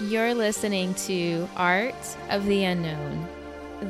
[0.00, 1.94] You're listening to Art
[2.30, 3.28] of the Unknown,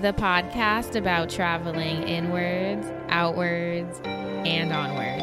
[0.03, 5.23] the podcast about traveling inwards, outwards, and onwards.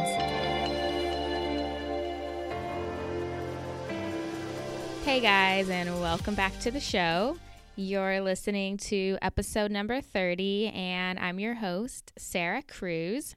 [5.04, 7.38] Hey guys, and welcome back to the show.
[7.76, 13.36] You're listening to episode number 30, and I'm your host, Sarah Cruz.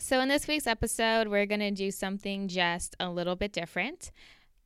[0.00, 4.10] So, in this week's episode, we're going to do something just a little bit different.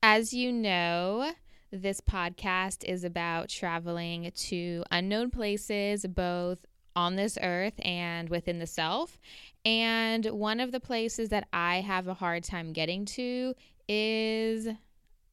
[0.03, 1.33] As you know,
[1.73, 6.65] this podcast is about traveling to unknown places, both
[6.97, 9.19] on this earth and within the self.
[9.65, 13.55] And one of the places that I have a hard time getting to
[13.89, 14.69] is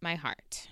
[0.02, 0.68] my heart.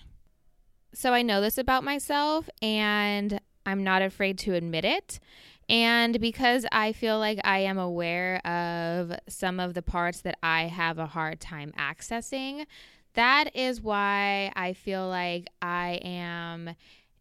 [0.93, 5.19] So I know this about myself and I'm not afraid to admit it.
[5.67, 10.63] And because I feel like I am aware of some of the parts that I
[10.63, 12.65] have a hard time accessing,
[13.15, 16.75] that is why I feel like I am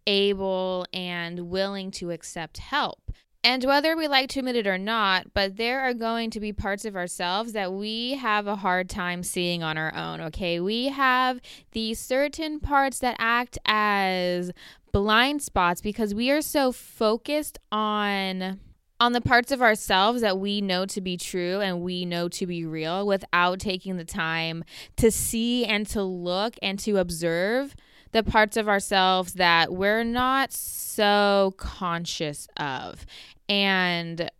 [0.06, 3.00] able and willing to accept help.
[3.42, 6.54] And whether we like to admit it or not, but there are going to be
[6.54, 10.60] parts of ourselves that we have a hard time seeing on our own, okay?
[10.60, 11.40] We have
[11.72, 14.50] these certain parts that act as
[14.92, 18.60] blind spots because we are so focused on
[19.00, 22.46] on the parts of ourselves that we know to be true and we know to
[22.46, 24.64] be real without taking the time
[24.96, 27.74] to see and to look and to observe
[28.12, 33.04] the parts of ourselves that we're not so conscious of.
[33.48, 34.30] And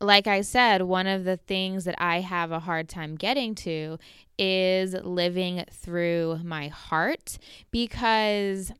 [0.00, 3.98] like I said, one of the things that I have a hard time getting to
[4.38, 7.38] is living through my heart
[7.70, 8.72] because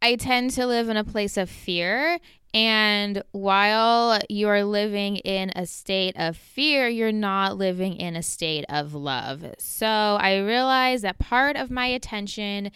[0.00, 2.18] I tend to live in a place of fear.
[2.54, 8.66] And while you're living in a state of fear, you're not living in a state
[8.68, 9.44] of love.
[9.58, 12.70] So I realize that part of my attention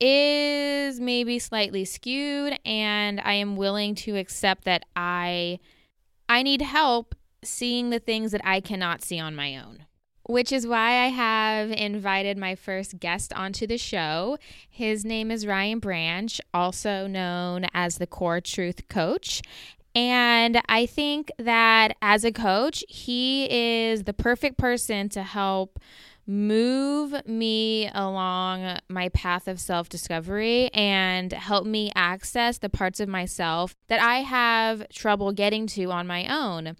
[0.00, 5.58] is maybe slightly skewed and I am willing to accept that I
[6.28, 9.85] I need help seeing the things that I cannot see on my own.
[10.28, 14.38] Which is why I have invited my first guest onto the show.
[14.68, 19.42] His name is Ryan Branch, also known as the Core Truth Coach.
[19.94, 25.78] And I think that as a coach, he is the perfect person to help
[26.26, 33.08] move me along my path of self discovery and help me access the parts of
[33.08, 36.76] myself that I have trouble getting to on my own.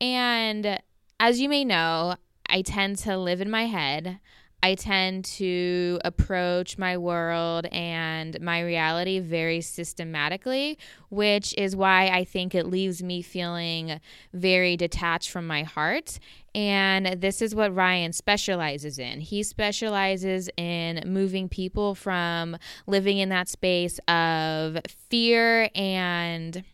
[0.00, 0.78] And
[1.20, 2.16] as you may know,
[2.48, 4.20] I tend to live in my head.
[4.60, 10.78] I tend to approach my world and my reality very systematically,
[11.10, 14.00] which is why I think it leaves me feeling
[14.32, 16.18] very detached from my heart.
[16.56, 19.20] And this is what Ryan specializes in.
[19.20, 22.56] He specializes in moving people from
[22.88, 26.64] living in that space of fear and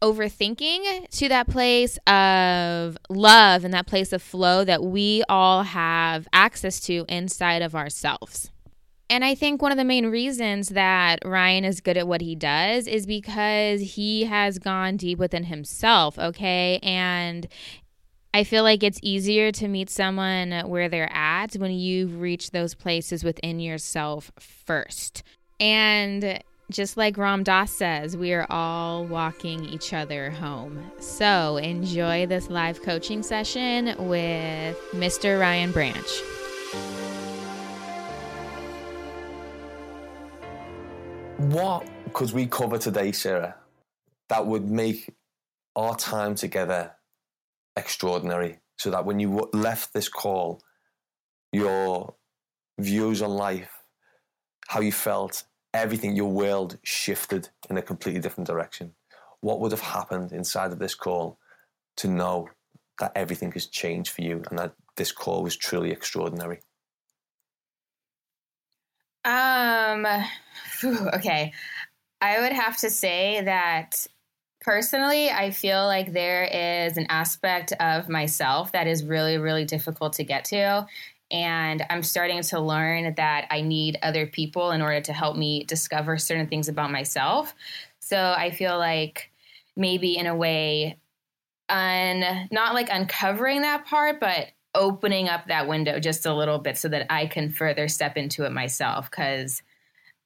[0.00, 6.28] overthinking to that place of love and that place of flow that we all have
[6.32, 8.50] access to inside of ourselves.
[9.10, 12.34] And I think one of the main reasons that Ryan is good at what he
[12.34, 16.78] does is because he has gone deep within himself, okay?
[16.82, 17.48] And
[18.34, 22.74] I feel like it's easier to meet someone where they're at when you've reached those
[22.74, 25.22] places within yourself first.
[25.58, 30.90] And just like Ram Dass says, we are all walking each other home.
[30.98, 35.40] So enjoy this live coaching session with Mr.
[35.40, 36.22] Ryan Branch.
[41.38, 43.56] What could we cover today, Sarah,
[44.28, 45.14] that would make
[45.74, 46.92] our time together
[47.76, 48.58] extraordinary?
[48.76, 50.60] So that when you left this call,
[51.52, 52.14] your
[52.78, 53.72] views on life,
[54.68, 58.94] how you felt, everything, your world shifted in a completely different direction.
[59.40, 61.38] What would have happened inside of this call
[61.98, 62.48] to know
[62.98, 66.60] that everything has changed for you and that this call was truly extraordinary?
[69.24, 70.06] Um,
[70.80, 71.52] whew, okay.
[72.20, 74.06] I would have to say that
[74.60, 80.14] personally, I feel like there is an aspect of myself that is really, really difficult
[80.14, 80.86] to get to.
[81.30, 85.64] And I'm starting to learn that I need other people in order to help me
[85.64, 87.54] discover certain things about myself.
[88.00, 89.30] So I feel like
[89.76, 90.98] maybe in a way,
[91.68, 96.78] un, not like uncovering that part, but opening up that window just a little bit
[96.78, 99.10] so that I can further step into it myself.
[99.10, 99.62] Because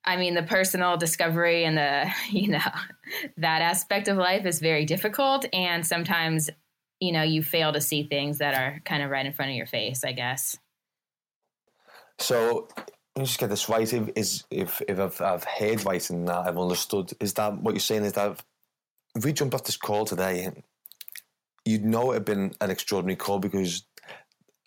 [0.04, 2.60] I mean, the personal discovery and the, you know,
[3.36, 5.46] that aspect of life is very difficult.
[5.52, 6.50] And sometimes,
[7.00, 9.56] you know, you fail to see things that are kind of right in front of
[9.56, 10.58] your face, I guess.
[12.18, 13.92] So let me just get this right.
[13.92, 17.74] If, is if if I've, I've heard right and that I've understood, is that what
[17.74, 18.04] you're saying?
[18.04, 18.42] Is that
[19.14, 20.50] if we jumped off this call today,
[21.64, 23.84] you'd know it had been an extraordinary call because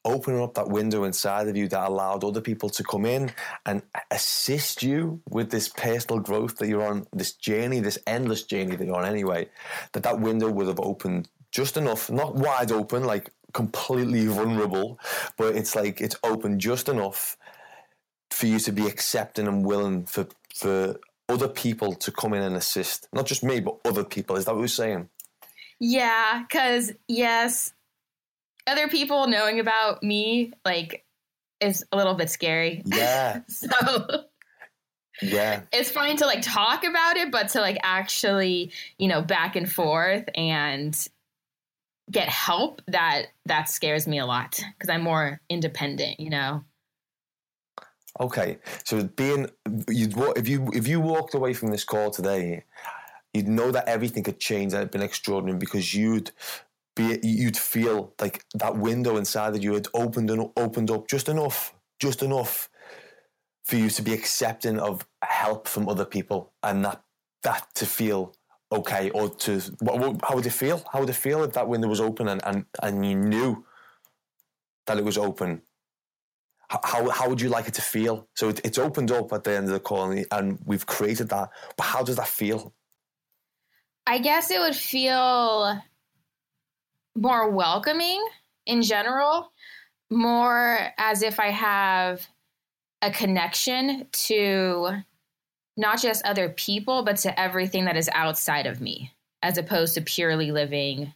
[0.06, 3.31] opening up that window inside of you that allowed other people to come in
[3.65, 3.81] and
[4.12, 8.86] assist you with this personal growth that you're on, this journey, this endless journey that
[8.86, 9.50] you're on anyway,
[9.94, 15.00] that that window would have opened just enough, not wide open, like completely vulnerable,
[15.38, 17.38] but it's like it's open just enough
[18.30, 21.00] for you to be accepting and willing for for
[21.30, 23.07] other people to come in and assist.
[23.13, 24.36] Not just me, but other people.
[24.36, 25.10] Is that what you're saying?
[25.80, 27.74] Yeah, because yes,
[28.68, 31.06] other people knowing about me like
[31.62, 32.81] is a little bit scary.
[32.86, 33.40] Yeah.
[33.48, 34.25] so
[35.22, 35.62] yeah.
[35.72, 39.72] It's fine to like talk about it, but to like actually, you know, back and
[39.72, 41.07] forth and
[42.12, 46.63] get help that that scares me a lot because I'm more independent, you know.
[48.19, 49.50] Okay, so being
[49.90, 52.63] you'd if you if you walked away from this call today,
[53.34, 56.31] you'd know that everything had changed and had been extraordinary because you'd
[56.96, 61.28] be you'd feel like that window inside of you had opened and opened up just
[61.28, 62.69] enough, just enough
[63.66, 67.02] for you to be accepting of help from other people and that
[67.44, 68.34] that to feel
[68.75, 69.62] okay or to
[70.24, 70.83] how would it feel?
[70.92, 73.66] How would it feel if that window was open and and, and you knew
[74.88, 75.62] that it was open?
[76.68, 78.27] How, how would you like it to feel?
[78.36, 81.30] So it, it's opened up at the end of the call and, and we've created
[81.30, 81.50] that.
[81.77, 82.74] But how does that feel?
[84.07, 85.80] I guess it would feel
[87.16, 88.24] more welcoming
[88.66, 89.51] in general,
[90.10, 92.28] more as if I have
[93.01, 94.89] a connection to
[95.77, 99.12] not just other people, but to everything that is outside of me,
[99.42, 101.13] as opposed to purely living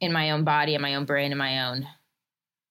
[0.00, 1.86] in my own body and my own brain and my own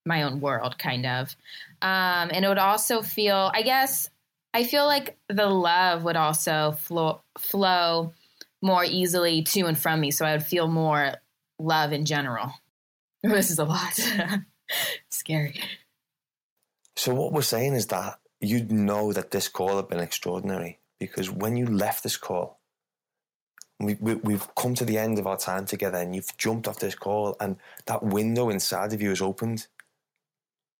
[0.06, 1.36] my own world kind of
[1.82, 4.08] um, and it would also feel i guess
[4.54, 8.10] i feel like the love would also flow flow
[8.62, 11.16] more easily to and from me so i would feel more
[11.60, 12.52] love in general.
[13.22, 14.00] This is a lot.
[15.10, 15.60] Scary.
[16.96, 21.30] So what we're saying is that you know that this call had been extraordinary because
[21.30, 22.58] when you left this call,
[23.78, 26.78] we, we, we've come to the end of our time together and you've jumped off
[26.78, 27.56] this call and
[27.86, 29.66] that window inside of you is opened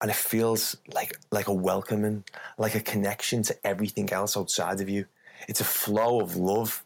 [0.01, 2.25] and it feels like like a welcoming,
[2.59, 5.07] like a connection to everything else outside of you.
[5.49, 6.85] It's a flow of love.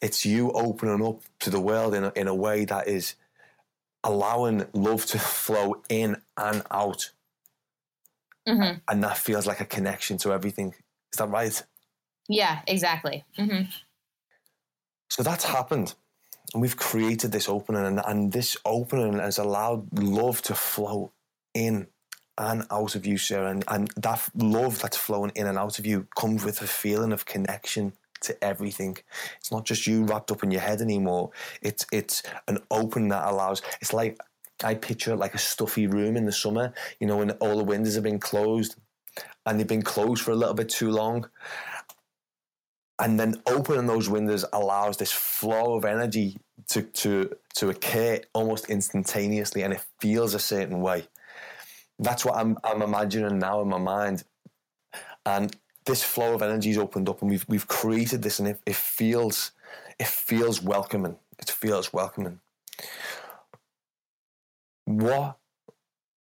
[0.00, 3.14] It's you opening up to the world in a, in a way that is
[4.02, 7.10] allowing love to flow in and out.
[8.48, 8.78] Mm-hmm.
[8.88, 10.74] And that feels like a connection to everything.
[11.12, 11.62] Is that right?
[12.28, 13.24] Yeah, exactly.
[13.38, 13.70] Mm-hmm.
[15.08, 15.94] So that's happened.
[16.52, 21.12] And we've created this opening, and, and this opening has allowed love to flow
[21.54, 21.86] in
[22.38, 23.50] and out of you, Sarah.
[23.50, 27.12] And, and that love that's flowing in and out of you comes with a feeling
[27.12, 27.92] of connection
[28.22, 28.96] to everything.
[29.38, 31.30] It's not just you wrapped up in your head anymore.
[31.62, 33.62] It's it's an open that allows.
[33.80, 34.18] It's like
[34.62, 36.72] I picture it like a stuffy room in the summer.
[36.98, 38.76] You know, when all the windows have been closed
[39.46, 41.28] and they've been closed for a little bit too long.
[42.98, 46.36] And then opening those windows allows this flow of energy
[46.68, 51.04] to to to occur almost instantaneously, and it feels a certain way.
[51.98, 54.24] That's what I'm I'm imagining now in my mind,
[55.24, 55.56] and
[55.86, 58.76] this flow of energy is opened up, and we've we've created this, and it, it
[58.76, 59.52] feels
[59.98, 61.16] it feels welcoming.
[61.38, 62.40] It feels welcoming.
[64.90, 65.38] What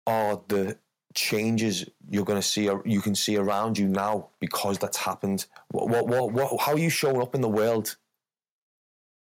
[0.06, 0.78] are the
[1.14, 5.46] changes you're going to see you can see around you now because that's happened?
[5.70, 7.96] What, what what what how are you showing up in the world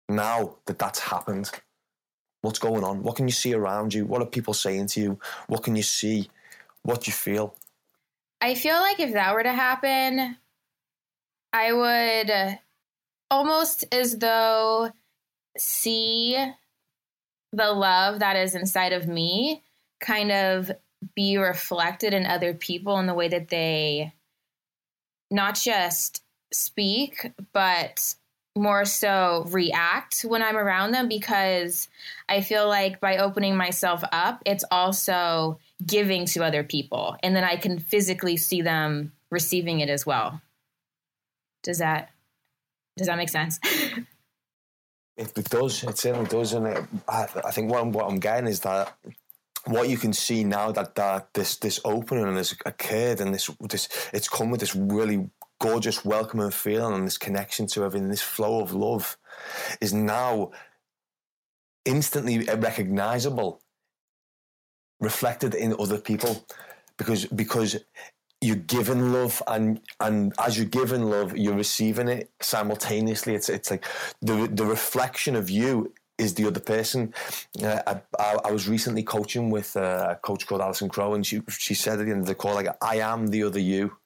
[0.10, 1.52] now that that's happened?
[2.42, 3.04] What's going on?
[3.04, 4.06] What can you see around you?
[4.06, 5.20] What are people saying to you?
[5.46, 6.30] What can you see?
[6.82, 7.56] What do you feel?
[8.42, 10.36] I feel like if that were to happen,
[11.54, 12.60] I would
[13.30, 14.92] almost as though
[15.58, 16.36] see
[17.54, 19.62] the love that is inside of me
[20.00, 20.72] kind of
[21.16, 24.14] be reflected in other people in the way that they
[25.30, 28.16] not just speak, but
[28.56, 31.88] more so react when I'm around them because
[32.28, 37.16] I feel like by opening myself up, it's also giving to other people.
[37.24, 40.42] And then I can physically see them receiving it as well.
[41.64, 42.10] Does that
[42.98, 43.60] does that make sense?
[45.22, 45.84] it, does.
[45.84, 46.54] It certainly does.
[46.54, 48.96] And it, I, I think what I'm, what I'm getting is that
[49.66, 53.88] what you can see now that that this this opening has occurred and this this
[54.12, 55.30] it's come with this really
[55.62, 59.16] gorgeous welcoming feeling and this connection to everything, this flow of love
[59.80, 60.52] is now
[61.86, 63.62] instantly recognizable,
[65.00, 66.48] reflected in other people,
[66.98, 67.78] because because
[68.42, 73.36] you're giving love and and as you're giving love you're receiving it simultaneously.
[73.36, 73.86] It's it's like
[74.22, 77.14] the the reflection of you is the other person.
[77.64, 77.82] Uh,
[78.20, 82.00] I, I, was recently coaching with a coach called Alison Crow and she she said
[82.00, 83.98] at the end of the call like I am the other you.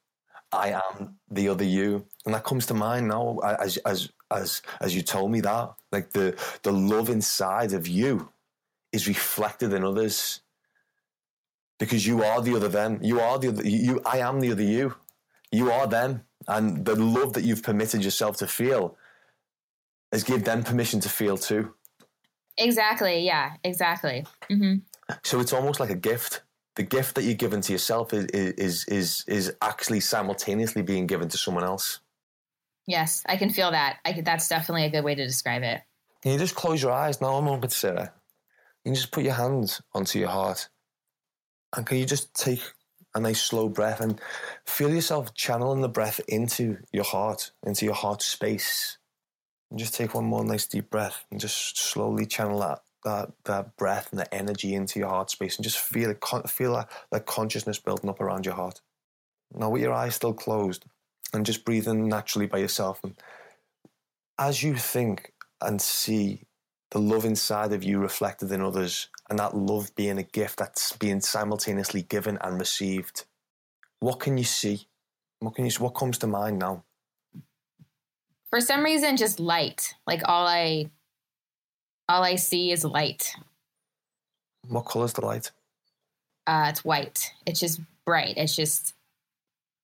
[0.52, 2.06] I am the other you.
[2.26, 5.74] And that comes to mind now as as as as you told me that.
[5.92, 8.30] Like the the love inside of you
[8.92, 10.42] is reflected in others
[11.80, 13.00] because you are the other them.
[13.02, 14.02] You are the other, you.
[14.06, 14.96] I am the other you.
[15.52, 18.98] You are them, and the love that you've permitted yourself to feel
[20.12, 21.74] has give them permission to feel too.
[22.58, 23.26] Exactly.
[23.26, 23.54] Yeah.
[23.64, 24.26] Exactly.
[24.50, 24.76] Mm-hmm.
[25.24, 26.42] So it's almost like a gift.
[26.76, 31.30] The gift that you're given to yourself is is is is actually simultaneously being given
[31.30, 32.00] to someone else.
[32.88, 33.98] Yes, I can feel that.
[34.06, 35.82] I could, that's definitely a good way to describe it.
[36.22, 38.14] Can you just close your eyes now a moment, Sarah?
[38.84, 40.70] You can just put your hands onto your heart
[41.76, 42.62] and can you just take
[43.16, 44.20] a nice slow breath and
[44.66, 48.98] feel yourself channeling the breath into your heart, into your heart space.
[49.72, 53.78] And just take one more nice deep breath and just slowly channel that that that
[53.78, 57.26] breath and the energy into your heart space and just feel it feel that, that
[57.26, 58.82] consciousness building up around your heart.
[59.54, 60.86] Now with your eyes still closed
[61.34, 63.16] and just breathing naturally by yourself and
[64.38, 66.42] as you think and see
[66.92, 70.96] the love inside of you reflected in others, and that love being a gift that's
[70.98, 73.26] being simultaneously given and received.
[74.00, 74.88] What can you see?
[75.40, 75.72] What can you?
[75.80, 76.84] What comes to mind now?
[78.50, 79.96] For some reason, just light.
[80.08, 80.90] Like all I,
[82.08, 83.36] all I see is light.
[84.68, 85.52] What color is the light?
[86.48, 87.32] Uh, it's white.
[87.46, 88.36] It's just bright.
[88.38, 88.94] It's just,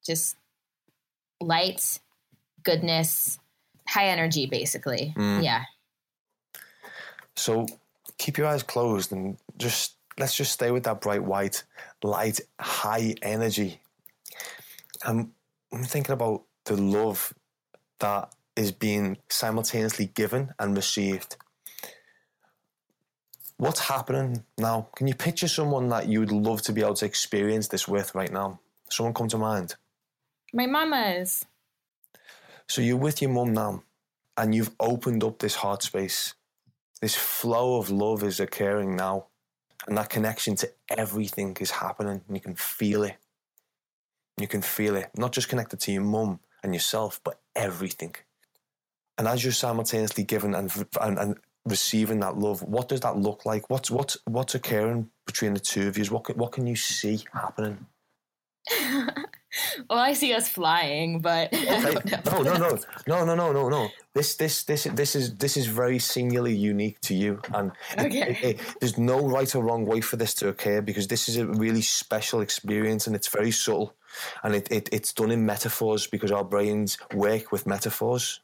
[0.06, 0.38] just
[1.42, 2.00] light,
[2.64, 3.40] goodness,
[3.88, 5.14] high energy, basically.
[5.18, 5.44] Mm.
[5.44, 5.64] Yeah.
[7.36, 7.66] So
[8.18, 11.64] keep your eyes closed and just let's just stay with that bright white
[12.04, 13.82] light, high energy.
[15.04, 15.34] I'm
[15.86, 17.34] thinking about the love
[18.00, 21.38] that is being simultaneously given and received.
[23.58, 24.88] What's happening now?
[24.96, 28.14] Can you picture someone that you would love to be able to experience this with
[28.16, 28.60] right now?
[28.90, 29.76] Someone come to mind?
[30.54, 31.46] My mama's.
[32.68, 33.84] So you're with your mum now,
[34.36, 36.34] and you've opened up this heart space
[37.02, 39.28] this flow of love is occurring now.
[39.88, 42.22] And that connection to everything is happening.
[42.28, 43.18] And you can feel it.
[44.40, 45.10] You can feel it.
[45.18, 48.16] Not just connected to your mum and yourself, but everything.
[49.18, 53.46] And as you're simultaneously giving and, and, and receiving that love, what does that look
[53.46, 53.70] like?
[53.70, 56.06] What's, what's, what's occurring between the two of you?
[56.06, 57.88] What what can you see happening?
[59.90, 62.20] well, I see us flying, but okay.
[62.26, 62.78] no, no, no,
[63.08, 63.90] no, no, no, no, no.
[64.14, 68.38] This, this, this, this is this is very singularly unique to you, and okay.
[68.42, 71.38] it, it, there's no right or wrong way for this to occur because this is
[71.38, 73.96] a really special experience, and it's very subtle,
[74.44, 78.42] and it, it it's done in metaphors because our brains work with metaphors.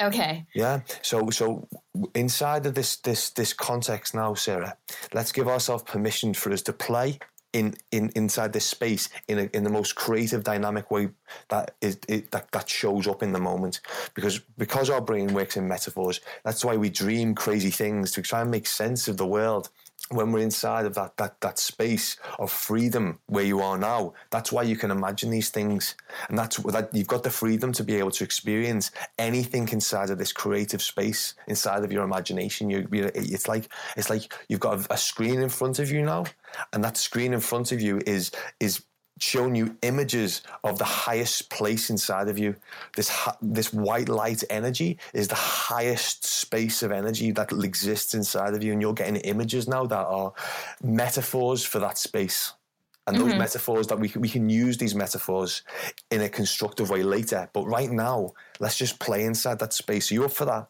[0.00, 0.46] Okay.
[0.54, 0.80] Yeah.
[1.02, 1.68] So so
[2.14, 4.76] inside of this this this context now, Sarah,
[5.12, 7.18] let's give ourselves permission for us to play
[7.52, 11.10] in, in inside this space in a, in the most creative, dynamic way
[11.48, 13.80] that is it, that that shows up in the moment.
[14.14, 18.40] Because because our brain works in metaphors, that's why we dream crazy things to try
[18.40, 19.70] and make sense of the world
[20.08, 24.50] when we're inside of that that that space of freedom where you are now that's
[24.52, 25.94] why you can imagine these things.
[26.28, 30.18] And that's that you've got the freedom to be able to experience anything inside of
[30.18, 32.70] this creative space inside of your imagination.
[32.70, 36.24] You it's like it's like you've got a, a screen in front of you now
[36.72, 38.82] and that screen in front of you is is
[39.20, 42.56] showing you images of the highest place inside of you.
[42.96, 48.64] This this white light energy is the highest space of energy that exists inside of
[48.64, 50.32] you, and you're getting images now that are
[50.82, 52.54] metaphors for that space.
[53.06, 53.38] And those mm-hmm.
[53.38, 55.62] metaphors that we can, we can use these metaphors
[56.10, 57.48] in a constructive way later.
[57.52, 60.10] But right now, let's just play inside that space.
[60.10, 60.68] Are you up for that?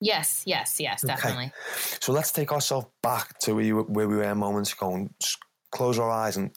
[0.00, 1.44] Yes, yes, yes, definitely.
[1.44, 1.98] Okay.
[2.00, 5.14] So let's take ourselves back to where, you, where we were moments ago and
[5.70, 6.50] close our eyes and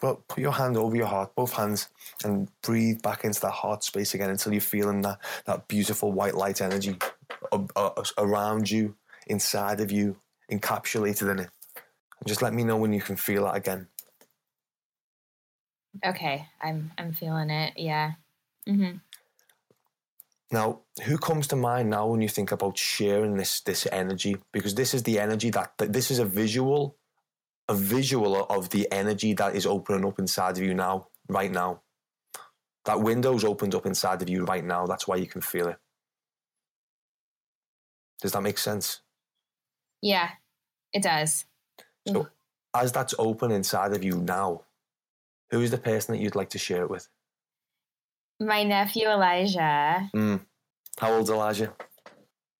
[0.00, 1.88] but put your hand over your heart, both hands,
[2.24, 6.34] and breathe back into that heart space again until you're feeling that, that beautiful white
[6.34, 6.96] light energy
[8.16, 8.94] around you,
[9.26, 10.16] inside of you,
[10.50, 11.50] encapsulated in it.
[12.20, 13.88] And just let me know when you can feel that again.
[16.04, 17.74] Okay, I'm I'm feeling it.
[17.76, 18.12] Yeah.
[18.68, 18.98] Mm-hmm.
[20.50, 24.36] Now, who comes to mind now when you think about sharing this this energy?
[24.52, 26.96] Because this is the energy that, that this is a visual
[27.68, 31.82] a visual of the energy that is opening up inside of you now, right now.
[32.84, 34.86] That window's opened up inside of you right now.
[34.86, 35.76] That's why you can feel it.
[38.22, 39.00] Does that make sense?
[40.00, 40.30] Yeah,
[40.92, 41.44] it does.
[42.06, 42.28] So,
[42.74, 44.62] as that's open inside of you now,
[45.50, 47.08] Who is the person that you'd like to share it with?
[48.40, 50.10] My nephew Elijah.
[50.14, 50.40] Mm.
[50.98, 51.72] How old's Elijah?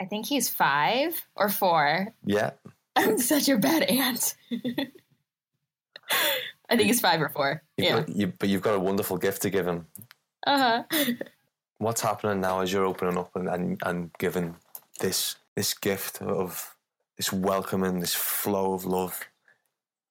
[0.00, 2.14] I think he's five or four.
[2.24, 2.52] Yeah.
[2.98, 4.34] I'm such a bad aunt.
[6.70, 7.96] I think he's five or 4 You've yeah.
[8.00, 9.86] got, you, but you've got a wonderful gift to give him.
[10.46, 11.14] Uh huh.
[11.78, 14.56] What's happening now as you're opening up and, and, and giving
[15.00, 16.76] this this gift of
[17.16, 19.20] this welcoming, this flow of love?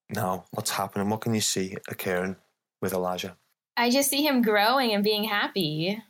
[0.09, 1.09] Now, what's happening?
[1.09, 2.37] What can you see occurring
[2.81, 3.35] with Elijah?
[3.75, 6.01] I just see him growing and being happy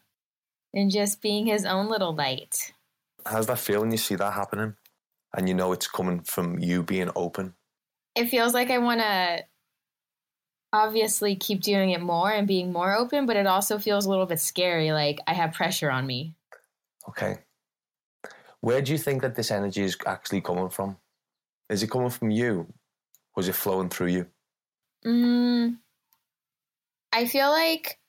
[0.74, 2.74] and just being his own little light.
[3.25, 4.75] How's that feel when you see that happening?
[5.38, 7.53] And you know it's coming from you being open?
[8.15, 9.46] It feels like I want to
[10.74, 14.25] obviously keep doing it more and being more open, but it also feels a little
[14.25, 14.91] bit scary.
[14.91, 16.34] Like I have pressure on me.
[17.08, 17.38] Okay.
[18.62, 20.98] Where do you think that this energy is actually coming from?
[21.70, 22.67] Is it coming from you?
[23.36, 24.25] Or is it flowing through you?
[25.06, 25.77] Mm,
[27.13, 28.00] I feel like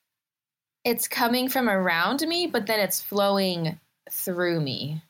[0.83, 5.03] it's coming from around me, but then it's flowing through me.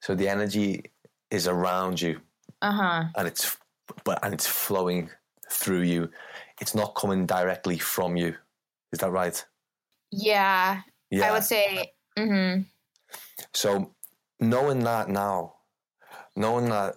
[0.00, 0.92] So the energy
[1.34, 2.20] is around you
[2.62, 3.04] Uh huh.
[3.16, 3.56] and it's
[4.04, 5.10] but and it's flowing
[5.50, 6.10] through you.
[6.60, 8.34] It's not coming directly from you.
[8.92, 9.44] Is that right?
[10.12, 11.28] Yeah, Yeah.
[11.28, 11.92] I would say.
[12.18, 12.62] hmm
[13.54, 13.94] So
[14.40, 15.54] knowing that now,
[16.36, 16.96] knowing that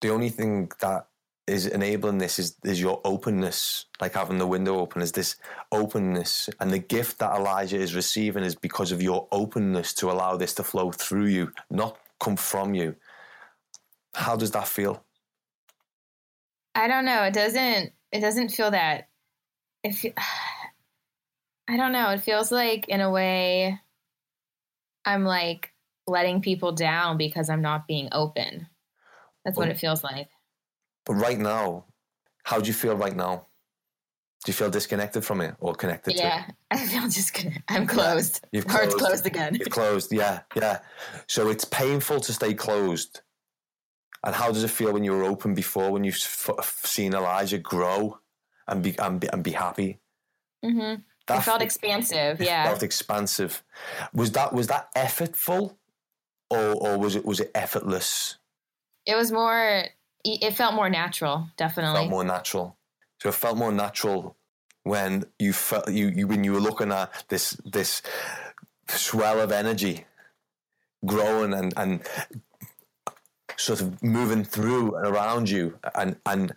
[0.00, 1.08] the only thing that
[1.46, 5.36] is enabling this is is your openness, like having the window open, is this
[5.72, 10.36] openness, and the gift that Elijah is receiving is because of your openness to allow
[10.36, 12.96] this to flow through you, not come from you.
[14.14, 15.04] How does that feel?
[16.74, 17.22] I don't know.
[17.24, 17.92] It doesn't.
[18.12, 19.08] It doesn't feel that.
[19.82, 20.04] If
[21.68, 22.10] I don't know.
[22.10, 23.78] It feels like in a way,
[25.04, 25.72] I'm like
[26.06, 28.66] letting people down because I'm not being open.
[29.44, 30.28] That's what it feels like.
[31.04, 31.86] But right now,
[32.44, 33.46] how do you feel right now?
[34.44, 36.20] Do you feel disconnected from it or connected to it?
[36.24, 37.56] Yeah, I feel just gonna.
[37.68, 38.44] I'm closed.
[38.52, 39.06] You've Heart's closed.
[39.06, 39.54] closed again.
[39.54, 40.80] You're closed, yeah, yeah.
[41.28, 43.20] So it's painful to stay closed.
[44.24, 48.18] And how does it feel when you were open before, when you've seen Elijah grow
[48.68, 49.98] and be and be, and be happy?
[50.62, 52.40] hmm It That felt f- expansive.
[52.40, 52.64] it Yeah.
[52.64, 53.62] felt expansive.
[54.14, 55.76] Was that was that effortful,
[56.50, 58.38] or or was it was it effortless?
[59.06, 59.84] It was more.
[60.24, 61.48] It felt more natural.
[61.56, 61.98] Definitely.
[62.02, 62.76] Felt more natural.
[63.20, 64.36] So it felt more natural
[64.84, 68.02] when you felt you, you when you were looking at this this
[68.88, 70.04] swell of energy
[71.04, 72.02] growing and and
[73.56, 76.52] sort of moving through and around you and and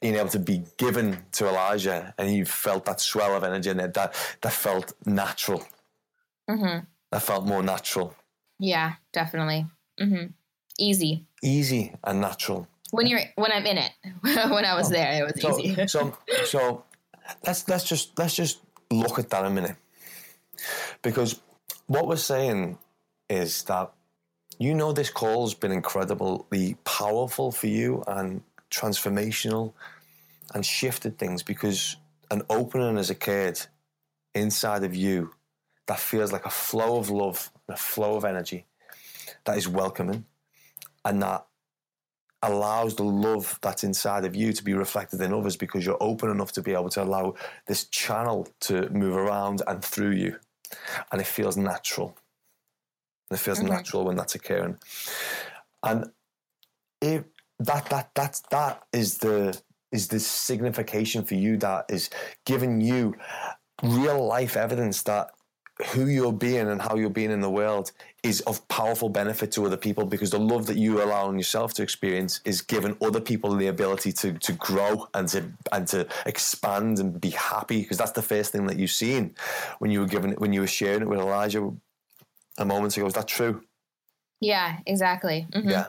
[0.00, 3.80] being able to be given to Elijah and you felt that swell of energy and
[3.80, 5.62] that that, that felt natural
[6.48, 6.78] hmm
[7.10, 8.14] that felt more natural
[8.58, 8.94] Yeah.
[9.12, 9.66] Definitely.
[9.98, 10.26] hmm
[10.78, 11.24] Easy.
[11.42, 13.92] easy and natural When you're when I'm in it.
[14.52, 15.86] when I was there, it was so easy.
[15.94, 16.84] so so
[17.46, 19.76] let's let's just let's just look at that a minute
[21.02, 21.40] because
[21.88, 22.78] what we're saying
[23.28, 23.90] is that
[24.58, 29.72] you know this call's been incredibly powerful for you and transformational
[30.54, 31.96] and shifted things because
[32.30, 33.60] an opening has occurred
[34.34, 35.32] inside of you
[35.86, 38.66] that feels like a flow of love and a flow of energy
[39.44, 40.24] that is welcoming
[41.04, 41.46] and that
[42.42, 46.30] allows the love that's inside of you to be reflected in others because you're open
[46.30, 47.34] enough to be able to allow
[47.66, 50.38] this channel to move around and through you.
[51.10, 52.16] And it feels natural.
[53.30, 53.68] It feels Mhm.
[53.68, 54.78] natural when that's occurring.
[55.82, 56.12] And
[57.00, 57.24] if
[57.60, 59.60] that that that that is the
[59.92, 62.10] is the signification for you that is
[62.44, 63.14] giving you
[63.82, 65.30] real life evidence that
[65.92, 69.64] who you're being and how you're being in the world is of powerful benefit to
[69.66, 73.54] other people because the love that you allow yourself to experience is giving other people
[73.54, 78.12] the ability to to grow and to and to expand and be happy because that's
[78.12, 79.34] the first thing that you've seen
[79.78, 81.70] when you were giving it when you were sharing it with Elijah
[82.58, 83.06] a moment ago.
[83.06, 83.62] Is that true?
[84.40, 84.78] yeah.
[84.86, 85.46] Exactly.
[85.52, 85.70] Mhm.
[85.70, 85.86] Yeah.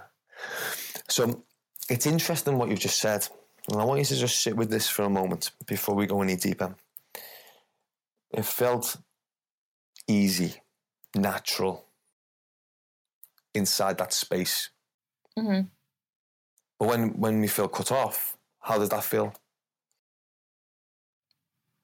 [1.09, 1.43] So
[1.89, 3.27] it's interesting what you've just said.
[3.69, 6.21] And I want you to just sit with this for a moment before we go
[6.21, 6.75] any deeper.
[8.31, 8.97] It felt
[10.07, 10.55] easy,
[11.15, 11.85] natural
[13.53, 14.69] inside that space.
[15.37, 15.61] hmm
[16.79, 19.33] But when, when we feel cut off, how does that feel?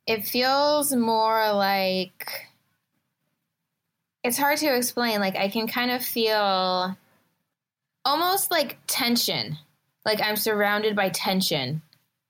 [0.05, 2.47] It feels more like
[4.23, 5.19] it's hard to explain.
[5.19, 6.97] Like I can kind of feel
[8.05, 9.57] almost like tension.
[10.05, 11.81] Like I'm surrounded by tension.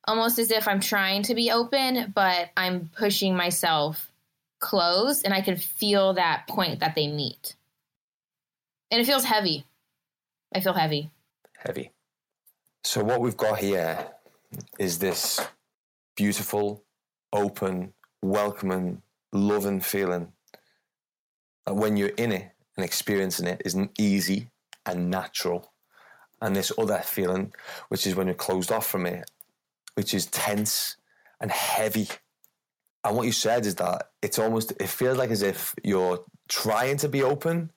[0.05, 4.11] Almost as if I'm trying to be open, but I'm pushing myself
[4.59, 7.55] closed and I can feel that point that they meet.
[8.91, 9.65] And it feels heavy.
[10.53, 11.09] I feel heavy.
[11.57, 11.91] Heavy.
[12.83, 14.07] So what we've got here
[14.77, 15.39] is this
[16.15, 16.83] beautiful,
[17.31, 19.01] open, welcoming,
[19.31, 20.33] loving feeling.
[21.67, 24.49] When you're in it and experiencing it, isn't easy
[24.85, 25.71] and natural.
[26.41, 27.53] And this other feeling,
[27.87, 29.29] which is when you're closed off from it,
[29.95, 30.97] which is tense
[31.39, 32.07] and heavy.
[33.05, 36.97] And what you said is that it's almost, it feels like as if you're trying
[36.97, 37.69] to be open,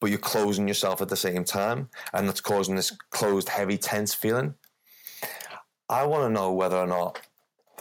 [0.00, 1.90] but you're closing yourself at the same time.
[2.12, 4.54] And that's causing this closed, heavy, tense feeling.
[5.88, 7.20] I want to know whether or not,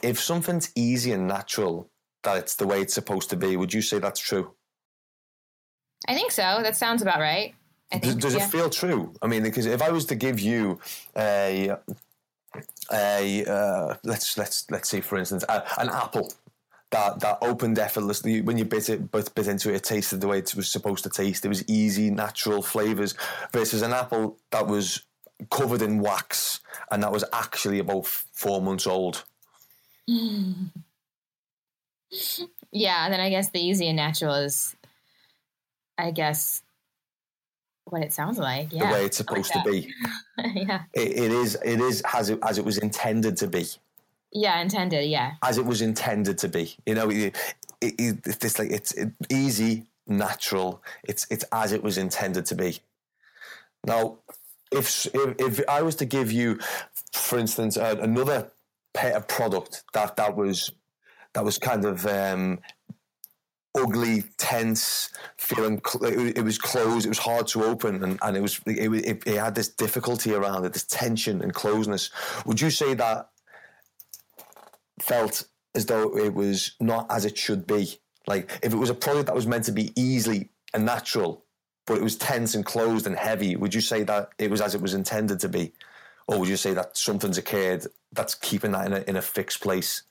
[0.01, 1.89] if something's easy and natural,
[2.23, 3.55] that it's the way it's supposed to be.
[3.55, 4.53] Would you say that's true?
[6.07, 6.59] I think so.
[6.61, 7.53] That sounds about right.
[7.91, 8.45] I Does, think, does yeah.
[8.45, 9.13] it feel true?
[9.21, 10.79] I mean, because if I was to give you
[11.15, 11.75] a
[12.91, 16.31] a uh, let's let's let's say for instance a, an apple
[16.91, 20.27] that that opened effortlessly when you bit it bit, bit into it, it tasted the
[20.27, 21.45] way it was supposed to taste.
[21.45, 23.15] It was easy, natural flavors
[23.51, 25.03] versus an apple that was
[25.49, 26.61] covered in wax
[26.91, 29.23] and that was actually about four months old.
[32.73, 34.75] Yeah, then I guess the easy and natural is,
[35.97, 36.61] I guess,
[37.85, 38.71] what it sounds like.
[38.71, 39.93] Yeah, The way it's supposed to be.
[40.55, 41.57] yeah, It, it is.
[41.63, 43.65] It is as it as it was intended to be.
[44.31, 45.05] yeah, intended.
[45.09, 46.75] Yeah, as it was intended to be.
[46.85, 47.35] You know, it,
[47.81, 50.81] it, it, it's like it's it, easy, natural.
[51.03, 52.79] It's it's as it was intended to be.
[53.85, 54.17] Now,
[54.71, 56.59] if if, if I was to give you,
[57.11, 58.51] for instance, uh, another
[58.93, 60.71] pet of product that that was
[61.33, 62.59] that was kind of um,
[63.75, 65.81] ugly, tense, feeling.
[66.01, 67.05] It, was closed.
[67.05, 70.33] It was hard to open, and, and it was it, it, it had this difficulty
[70.33, 72.09] around it, this tension and closeness.
[72.45, 73.29] Would you say that
[75.01, 77.99] felt as though it was not as it should be.
[78.27, 81.43] Like if it was a product that was meant to be easily and natural,
[81.85, 84.75] but it was tense and closed and heavy, would you say that it was as
[84.75, 85.73] it was intended to be?
[86.27, 89.61] Or would you say that something's occurred that's keeping that in a, in a fixed
[89.61, 90.03] place,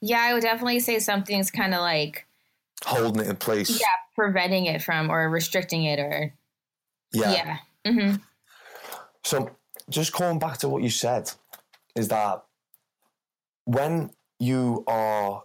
[0.00, 0.20] yeah.
[0.20, 2.26] I would definitely say something's kind of like
[2.84, 3.70] holding it in place?
[3.70, 6.32] yeah, preventing it from or restricting it or
[7.12, 7.58] Yeah.
[7.84, 7.92] yeah.
[7.92, 8.14] hmm
[9.24, 9.50] So
[9.88, 11.30] just going back to what you said,
[11.94, 12.44] is that
[13.64, 15.44] when you are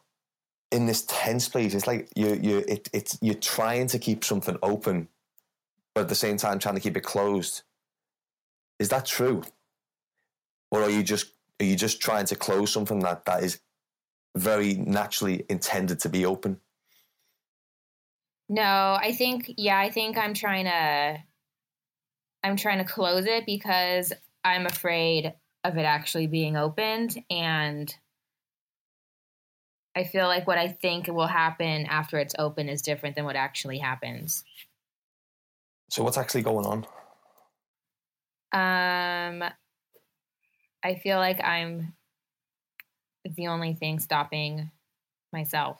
[0.71, 4.57] in this tense place, it's like you you it, it's you're trying to keep something
[4.61, 5.07] open,
[5.93, 7.63] but at the same time trying to keep it closed.
[8.79, 9.43] Is that true?
[10.71, 13.59] Or are you just are you just trying to close something that, that is
[14.35, 16.59] very naturally intended to be open?
[18.49, 21.17] No, I think yeah, I think I'm trying to
[22.43, 24.11] I'm trying to close it because
[24.43, 27.95] I'm afraid of it actually being opened and
[29.95, 33.35] I feel like what I think will happen after it's open is different than what
[33.35, 34.43] actually happens.
[35.89, 36.85] So what's actually going on?
[38.53, 39.49] Um
[40.83, 41.93] I feel like I'm
[43.23, 44.71] the only thing stopping
[45.31, 45.79] myself.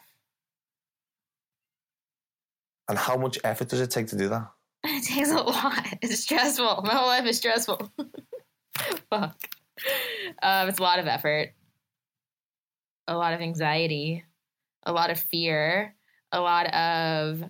[2.87, 4.47] And how much effort does it take to do that?
[4.83, 5.85] It takes a lot.
[6.01, 6.81] It's stressful.
[6.83, 7.91] My whole life is stressful.
[9.09, 9.37] Fuck.
[10.41, 11.53] Um, it's a lot of effort,
[13.07, 14.23] a lot of anxiety,
[14.83, 15.95] a lot of fear,
[16.31, 17.43] a lot of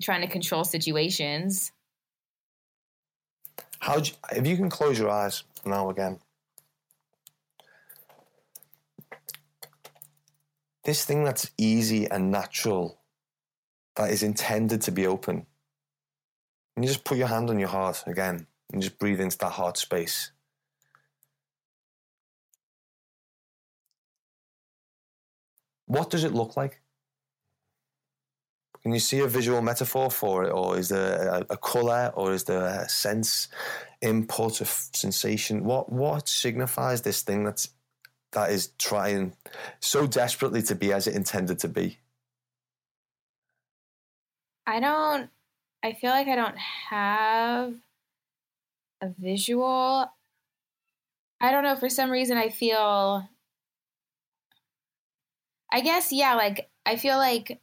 [0.00, 1.72] trying to control situations.
[3.78, 6.18] How you, if you can close your eyes now again?
[10.84, 13.00] This thing that's easy and natural,
[13.96, 15.46] that is intended to be open.
[16.74, 19.52] And you just put your hand on your heart again and just breathe into that
[19.52, 20.32] heart space.
[25.86, 26.80] What does it look like?
[28.82, 32.32] Can you see a visual metaphor for it, or is there a, a color, or
[32.32, 33.46] is there a sense,
[34.00, 35.62] input, a f- sensation?
[35.62, 37.68] What what signifies this thing that's
[38.32, 39.34] that is trying
[39.80, 41.98] so desperately to be as it intended to be?
[44.66, 45.30] I don't,
[45.82, 47.74] I feel like I don't have
[49.00, 50.10] a visual.
[51.40, 53.28] I don't know, for some reason, I feel,
[55.72, 57.60] I guess, yeah, like, I feel like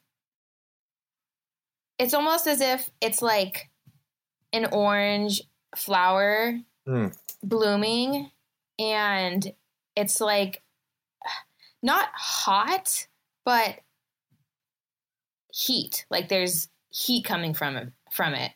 [1.97, 3.69] it's almost as if it's like
[4.53, 5.41] an orange
[5.75, 7.15] flower Mm.
[7.43, 8.31] blooming
[8.79, 9.53] and
[9.99, 10.61] it's like
[11.81, 13.07] not hot
[13.45, 13.79] but
[15.53, 18.51] heat like there's heat coming from it from it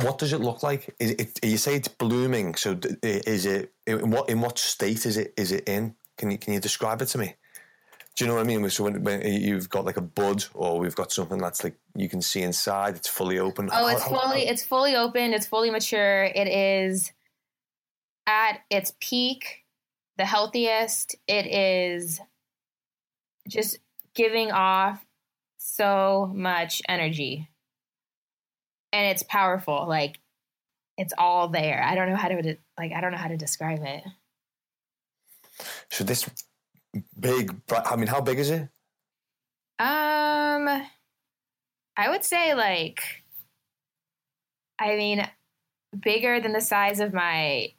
[0.00, 0.94] What does it look like?
[1.00, 2.54] Is it, you say it's blooming.
[2.54, 5.96] So is it in what in what state is it is it in?
[6.16, 7.34] Can you can you describe it to me?
[8.14, 8.68] Do you know what I mean?
[8.70, 12.08] So when, when you've got like a bud, or we've got something that's like you
[12.08, 13.70] can see inside, it's fully open.
[13.72, 17.10] oh it's fully it's fully open it's fully mature it is
[18.26, 19.62] at its peak
[20.16, 21.16] the healthiest.
[21.26, 22.20] It is
[23.48, 23.78] just
[24.14, 25.04] giving off
[25.58, 27.48] so much energy.
[28.92, 29.86] And it's powerful.
[29.88, 30.20] Like
[30.98, 31.82] it's all there.
[31.82, 34.04] I don't know how to like I don't know how to describe it.
[35.90, 36.28] So this
[37.18, 38.68] big I mean how big is it?
[39.78, 40.68] Um
[41.96, 43.24] I would say like
[44.78, 45.26] I mean
[45.98, 47.72] bigger than the size of my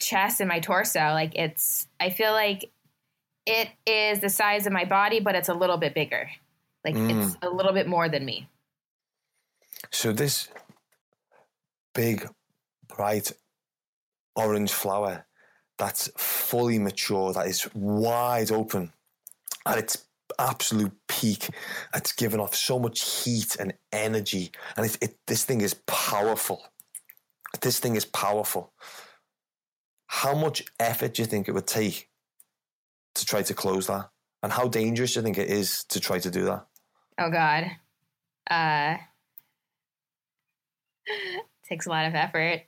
[0.00, 1.00] chest and my torso.
[1.00, 2.70] Like it's, I feel like
[3.46, 6.28] it is the size of my body, but it's a little bit bigger.
[6.84, 7.26] Like mm.
[7.26, 8.48] it's a little bit more than me.
[9.90, 10.48] So this
[11.94, 12.28] big,
[12.88, 13.32] bright
[14.36, 15.26] orange flower
[15.78, 18.92] that's fully mature, that is wide open,
[19.64, 20.04] at its
[20.38, 21.48] absolute peak,
[21.94, 26.62] it's given off so much heat and energy, and it, it, this thing is powerful.
[27.60, 28.72] This thing is powerful
[30.08, 32.08] how much effort do you think it would take
[33.14, 34.10] to try to close that?
[34.42, 36.66] And how dangerous do you think it is to try to do that?
[37.18, 37.70] Oh God.
[38.50, 38.96] Uh
[41.68, 42.62] takes a lot of effort.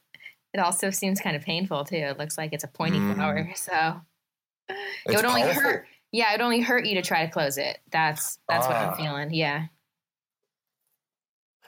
[0.52, 1.96] It also seems kind of painful too.
[1.96, 3.14] It looks like it's a pointy mm.
[3.14, 3.50] flower.
[3.54, 4.00] So
[4.68, 5.62] it would only powerful.
[5.62, 5.86] hurt.
[6.12, 7.78] Yeah, it would only hurt you to try to close it.
[7.90, 8.68] That's that's ah.
[8.68, 8.96] what I'm ah.
[8.96, 9.32] feeling.
[9.32, 9.66] Yeah.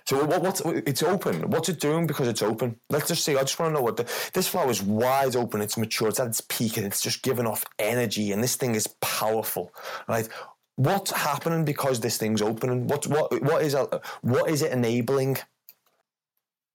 [0.04, 1.50] So what, what's it's open?
[1.50, 2.76] What's it doing because it's open?
[2.90, 3.36] Let's just see.
[3.36, 5.60] I just want to know what the, this flower is wide open.
[5.60, 6.08] It's mature.
[6.08, 8.32] It's at its peak, and it's just giving off energy.
[8.32, 9.72] And this thing is powerful,
[10.08, 10.28] right?
[10.76, 12.86] What's happening because this thing's opening?
[12.88, 13.76] What what what is
[14.22, 15.38] what is it enabling?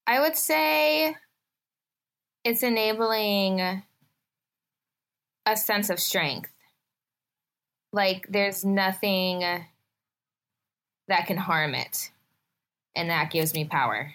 [0.06, 1.14] I would say
[2.44, 3.82] it's enabling
[5.44, 6.50] a sense of strength.
[7.92, 12.10] Like there's nothing that can harm it
[12.98, 14.12] and that gives me power.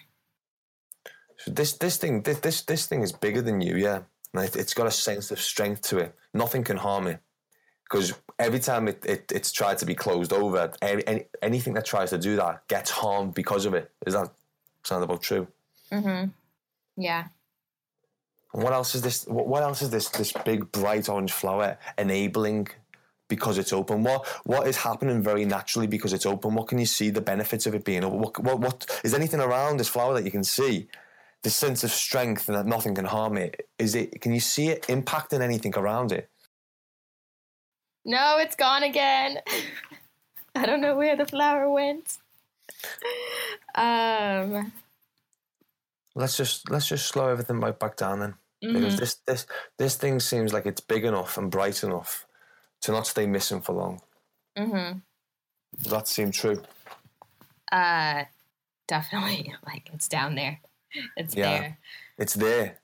[1.38, 4.02] So this this thing this this this thing is bigger than you, yeah.
[4.34, 6.14] It's got a sense of strength to it.
[6.32, 7.20] Nothing can harm it
[7.84, 11.84] because every time it, it it's tried to be closed over, any, any, anything that
[11.84, 13.90] tries to do that gets harmed because of it.
[14.06, 14.30] Is that
[14.82, 15.46] sound about true?
[15.92, 16.30] Mm-hmm.
[17.00, 17.24] Yeah.
[18.52, 19.24] And what else is this?
[19.26, 20.08] What else is this?
[20.08, 22.68] This big bright orange flower enabling
[23.28, 24.02] because it's open?
[24.02, 26.54] What what is happening very naturally because it's open?
[26.54, 28.20] What can you see the benefits of it being open?
[28.20, 30.88] What, what, what is anything around this flower that you can see?
[31.42, 33.68] The sense of strength and that nothing can harm it.
[33.78, 34.20] Is it?
[34.20, 36.30] Can you see it impacting anything around it?
[38.04, 39.38] No, it's gone again.
[40.54, 42.18] I don't know where the flower went.
[43.76, 44.72] Um.
[46.14, 48.72] Let's just let's just slow everything right back down then, mm-hmm.
[48.72, 49.46] because this this
[49.78, 52.24] this thing seems like it's big enough and bright enough
[52.84, 54.00] to not stay missing for long.
[54.58, 54.98] Mm-hmm.
[55.82, 56.62] Does that seem true?
[57.72, 58.24] Uh,
[58.86, 59.52] definitely.
[59.66, 60.60] Like it's down there.
[61.16, 61.78] It's yeah, there.
[62.18, 62.78] It's there.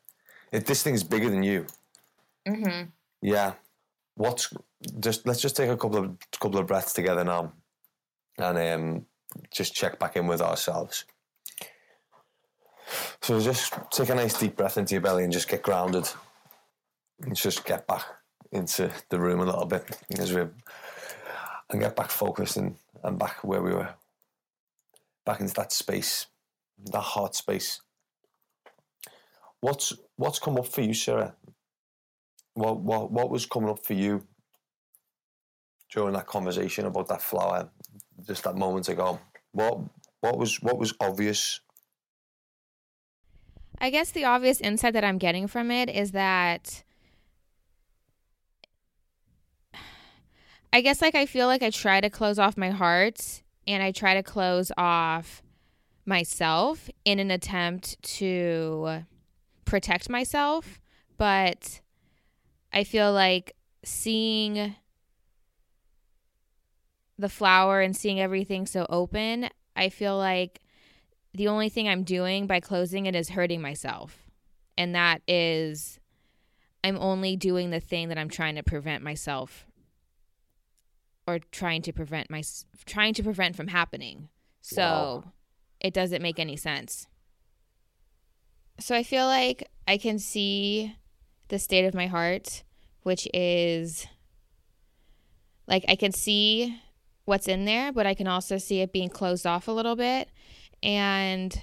[0.50, 1.66] It, this thing is bigger than you.
[2.48, 2.88] Mm-hmm.
[3.22, 3.52] Yeah.
[4.14, 4.52] What's
[4.98, 5.26] just?
[5.26, 7.52] Let's just take a couple of couple of breaths together now,
[8.38, 9.06] and um,
[9.52, 11.04] just check back in with ourselves.
[13.20, 16.08] So just take a nice deep breath into your belly and just get grounded.
[17.22, 18.06] And just get back
[18.52, 20.42] into the room a little bit as we
[21.70, 23.94] and get back focused and, and back where we were,
[25.24, 26.26] back into that space,
[26.92, 27.80] that heart space.
[29.60, 31.34] What's what's come up for you, Sarah?
[32.54, 34.26] What what what was coming up for you
[35.92, 37.70] during that conversation about that flower,
[38.26, 39.20] just that moment ago?
[39.52, 39.80] What
[40.20, 41.60] what was what was obvious?
[43.78, 46.82] I guess the obvious insight that I'm getting from it is that
[50.72, 53.92] I guess like I feel like I try to close off my heart and I
[53.92, 55.42] try to close off
[56.06, 59.04] myself in an attempt to
[59.64, 60.80] protect myself,
[61.18, 61.80] but
[62.72, 63.54] I feel like
[63.84, 64.76] seeing
[67.18, 70.60] the flower and seeing everything so open, I feel like
[71.34, 74.18] the only thing I'm doing by closing it is hurting myself.
[74.78, 76.00] And that is
[76.82, 79.66] I'm only doing the thing that I'm trying to prevent myself
[81.30, 82.42] or trying to prevent my
[82.86, 84.28] trying to prevent from happening.
[84.60, 85.24] So wow.
[85.80, 87.06] it doesn't make any sense.
[88.78, 90.96] So I feel like I can see
[91.48, 92.62] the state of my heart,
[93.02, 94.06] which is
[95.66, 96.80] like I can see
[97.24, 100.28] what's in there, but I can also see it being closed off a little bit.
[100.82, 101.60] And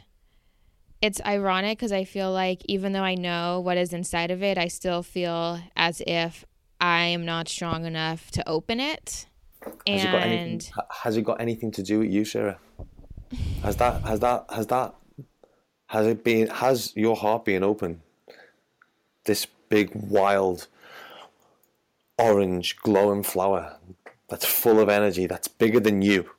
[1.02, 4.58] it's ironic because I feel like even though I know what is inside of it,
[4.58, 6.46] I still feel as if
[6.80, 9.28] I am not strong enough to open it.
[9.88, 10.74] Has it got anything?
[11.04, 12.60] Has it got anything to do with you, Sarah?
[13.64, 14.02] Has that?
[14.04, 14.46] Has that?
[14.50, 14.96] Has that?
[15.88, 16.48] Has it been?
[16.48, 18.02] Has your heart been open?
[19.26, 20.68] This big, wild,
[22.18, 23.78] orange glowing flower
[24.30, 26.30] that's full of energy, that's bigger than you,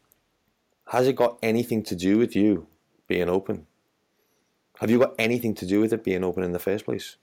[0.88, 2.66] has it got anything to do with you
[3.06, 3.66] being open?
[4.80, 7.16] Have you got anything to do with it being open in the first place?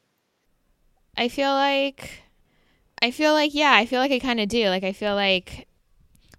[1.18, 2.24] I feel like
[3.02, 4.68] I feel like yeah, I feel like I kind of do.
[4.68, 5.68] Like I feel like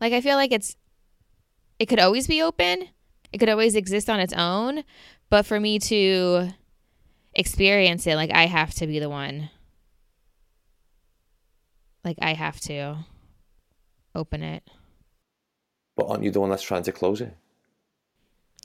[0.01, 0.77] like I feel like it's
[1.79, 2.89] it could always be open.
[3.33, 4.85] It could always exist on its own,
[5.31, 6.51] but for me to
[7.35, 9.51] experience it, like I have to be the one.
[12.05, 12.99] Like I have to
[14.15, 14.63] open it.
[15.97, 17.37] But aren't you the one that's trying to close it?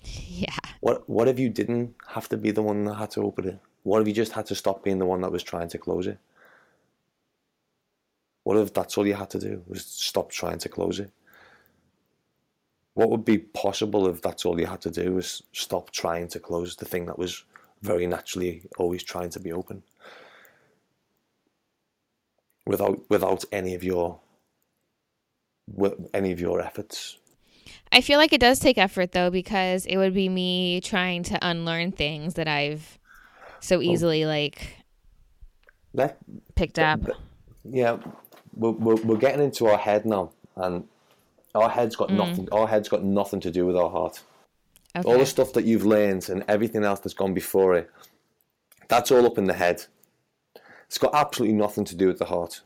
[0.04, 0.58] Yeah.
[0.80, 3.60] What what if you didn't have to be the one that had to open it?
[3.84, 6.08] What if you just had to stop being the one that was trying to close
[6.08, 6.20] it?
[8.44, 11.12] What if that's all you had to do was stop trying to close it?
[13.02, 16.40] What would be possible if that's all you had to do was stop trying to
[16.40, 17.44] close the thing that was
[17.82, 19.82] very naturally always trying to be open?
[22.68, 24.20] Without without any of your
[26.14, 27.18] any of your efforts.
[27.92, 31.40] I feel like it does take effort though because it would be me trying to
[31.42, 33.00] unlearn things that I've
[33.62, 33.82] so oh.
[33.82, 34.76] easily like
[35.96, 36.20] Let,
[36.54, 37.00] picked up.
[37.64, 37.98] Yeah,
[38.54, 40.88] we're, we're, we're getting into our head now, and
[41.56, 42.18] our head's got mm.
[42.18, 42.48] nothing.
[42.52, 44.24] Our head's got nothing to do with our heart.
[44.96, 45.10] Okay.
[45.10, 47.90] All the stuff that you've learned and everything else that's gone before it,
[48.90, 49.86] that's all up in the head.
[50.88, 52.62] It's got absolutely nothing to do with the heart.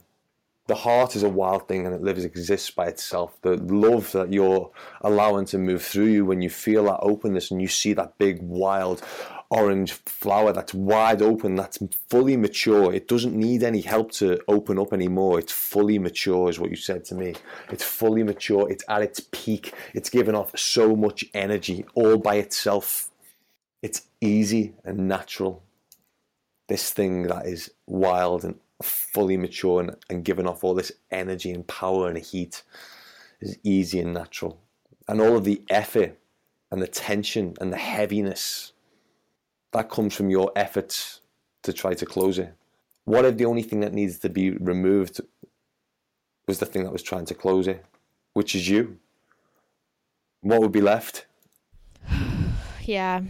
[0.68, 3.40] The heart is a wild thing and it lives, exists by itself.
[3.44, 4.72] The love that you're
[5.02, 8.42] allowing to move through you when you feel that openness and you see that big,
[8.42, 9.04] wild,
[9.50, 11.80] orange flower that's wide open, that's
[12.10, 12.94] fully mature.
[12.94, 15.40] It doesn't need any help to open up anymore.
[15.40, 17.36] It's fully mature, is what you said to me.
[17.70, 18.70] It's fully mature.
[18.70, 19.74] It's at its peak.
[19.94, 23.10] It's given off so much energy all by itself.
[23.82, 25.64] It's easy and natural.
[26.68, 31.52] This thing that is wild and fully mature and, and giving off all this energy
[31.52, 32.64] and power and heat
[33.40, 34.60] is easy and natural.
[35.08, 36.18] And all of the effort
[36.72, 38.74] and the tension and the heaviness
[39.76, 41.20] that comes from your efforts
[41.64, 42.54] to try to close it.
[43.04, 45.20] What if the only thing that needs to be removed
[46.48, 47.84] was the thing that was trying to close it,
[48.34, 48.98] which is you?
[50.42, 51.26] What would be left?
[52.84, 53.22] yeah.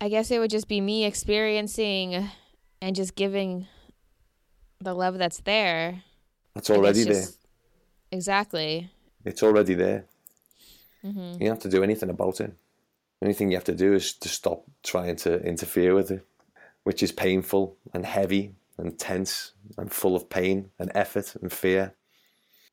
[0.00, 2.28] I guess it would just be me experiencing
[2.80, 3.66] and just giving
[4.80, 6.02] the love that's there.
[6.54, 8.18] That's already just, there.
[8.18, 8.90] Exactly.
[9.24, 10.06] It's already there.
[11.04, 11.32] Mm-hmm.
[11.32, 12.54] You don't have to do anything about it.
[13.22, 16.26] The only thing you have to do is to stop trying to interfere with it,
[16.82, 21.94] which is painful and heavy and tense and full of pain and effort and fear.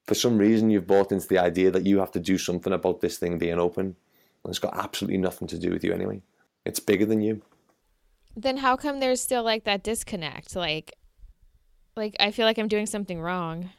[0.08, 3.00] For some reason, you've bought into the idea that you have to do something about
[3.00, 3.96] this thing being open.
[4.44, 6.24] And it's got absolutely nothing to do with you anyway.
[6.66, 7.44] It's bigger than you.
[8.36, 10.56] Then how come there's still like that disconnect?
[10.56, 10.96] Like,
[11.96, 13.70] like I feel like I'm doing something wrong.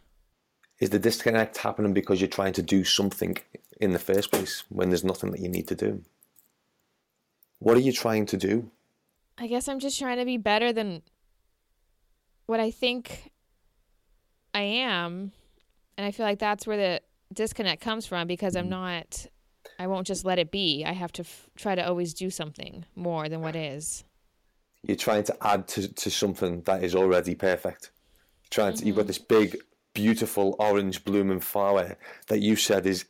[0.79, 3.39] Is the disconnect happening because you're trying to do something
[3.81, 6.05] in the first place when there's nothing that you need to do?
[7.61, 8.71] What are you trying to do?
[9.39, 11.03] I guess I'm just trying to be better than
[12.47, 13.31] what I think
[14.53, 15.33] I am.
[15.97, 17.01] And I feel like that's where the
[17.33, 19.27] disconnect comes from because I'm not,
[19.79, 20.85] I won't just let it be.
[20.85, 24.05] I have to f- try to always do something more than what is.
[24.83, 27.91] You're trying to add to, to something that is already perfect.
[28.51, 28.87] trying to, mm-hmm.
[28.87, 29.59] you've got this big,
[29.95, 31.97] beautiful orange blooming flower
[32.29, 33.05] that you said is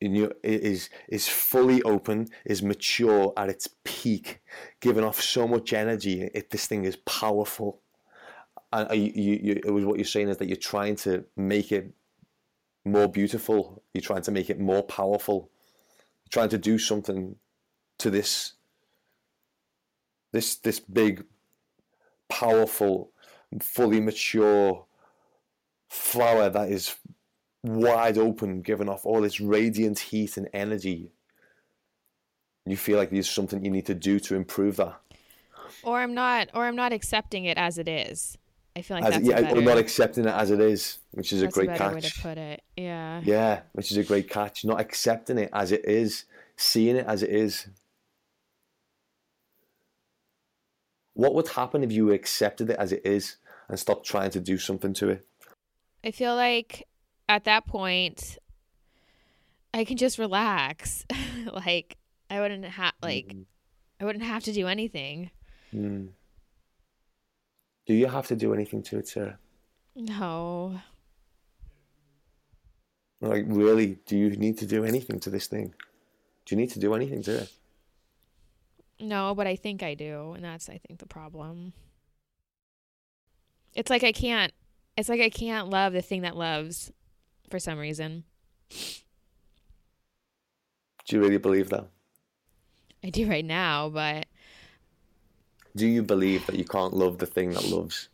[0.00, 4.40] is is fully open, is mature at its peak,
[4.80, 6.22] giving off so much energy.
[6.34, 7.80] It, this thing is powerful.
[8.72, 11.72] And uh, you, you, it was what you're saying is that you're trying to make
[11.72, 11.92] it
[12.84, 13.82] more beautiful.
[13.94, 15.50] You're trying to make it more powerful.
[16.24, 17.36] You're trying to do something
[17.98, 18.52] to this
[20.32, 21.24] this this big,
[22.28, 23.10] powerful,
[23.60, 24.84] fully mature
[25.88, 26.94] flower that is
[27.62, 31.12] wide open, giving off all this radiant heat and energy.
[32.66, 35.00] You feel like there's something you need to do to improve that.
[35.82, 38.36] Or I'm not, or I'm not accepting it as it is.
[38.76, 41.32] I feel like as that's yeah, better, or not accepting it as it is, which
[41.32, 41.94] is a great a catch.
[41.94, 42.62] way to put it.
[42.76, 43.20] Yeah.
[43.24, 44.64] Yeah, which is a great catch.
[44.64, 46.26] Not accepting it as it is,
[46.56, 47.66] seeing it as it is.
[51.14, 53.36] What would happen if you accepted it as it is
[53.68, 55.26] and stopped trying to do something to it?
[56.04, 56.86] I feel like
[57.28, 58.38] at that point
[59.74, 61.04] I can just relax.
[61.52, 61.96] like
[62.30, 63.44] I wouldn't have like mm.
[64.00, 65.30] I wouldn't have to do anything.
[65.74, 66.08] Mm.
[67.86, 69.38] Do you have to do anything to it, Sarah?
[69.94, 70.80] No.
[73.20, 75.74] Like really, do you need to do anything to this thing?
[76.44, 77.52] Do you need to do anything to it?
[79.00, 81.72] No, but I think I do, and that's I think the problem.
[83.74, 84.52] It's like I can't
[84.96, 86.90] it's like I can't love the thing that loves
[87.50, 88.24] for some reason.
[91.06, 91.86] Do you really believe that?
[93.02, 94.26] I do right now, but
[95.76, 98.08] Do you believe that you can't love the thing that loves?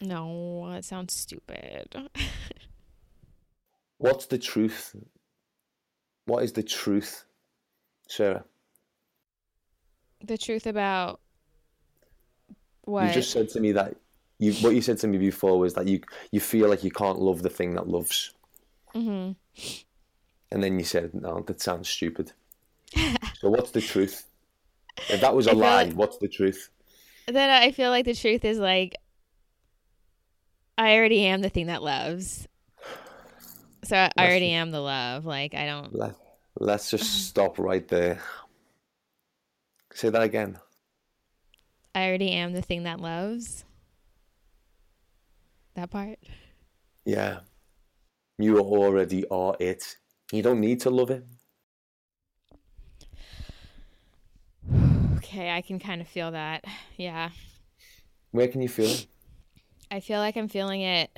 [0.00, 1.92] no, that sounds stupid.
[3.98, 4.94] What's the truth?
[6.26, 7.24] What is the truth,
[8.08, 8.44] Sarah?
[10.24, 11.20] the truth about
[12.82, 13.06] what?
[13.06, 13.96] You just said to me that
[14.38, 16.00] you what you said to me before was that you
[16.32, 18.32] you feel like you can't love the thing that loves,
[18.94, 19.32] hmm
[20.50, 22.32] and then you said, "No, that sounds stupid."
[22.94, 24.26] so what's the truth?
[25.10, 26.70] If that was a lie, like- what's the truth?
[27.26, 28.96] Then I feel like the truth is like
[30.78, 32.48] I already am the thing that loves.
[33.84, 35.26] So I That's- already am the love.
[35.26, 36.14] Like I don't Let,
[36.58, 38.20] let's just stop right there.
[39.92, 40.58] Say that again.
[41.94, 43.64] I already am the thing that loves.
[45.74, 46.18] That part.
[47.04, 47.40] Yeah,
[48.38, 49.96] you already are it.
[50.32, 51.24] You don't need to love it.
[55.16, 56.64] Okay, I can kind of feel that.
[56.96, 57.30] Yeah.
[58.30, 59.06] Where can you feel it?
[59.90, 61.10] I feel like I'm feeling it